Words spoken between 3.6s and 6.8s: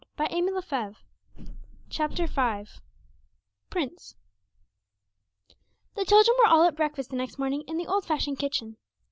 Prince The children were all at